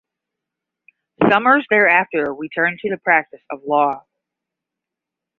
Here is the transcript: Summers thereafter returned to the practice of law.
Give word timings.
Summers 1.29 1.63
thereafter 1.69 2.33
returned 2.33 2.79
to 2.79 2.89
the 2.89 2.97
practice 2.97 3.43
of 3.51 3.61
law. 3.67 4.03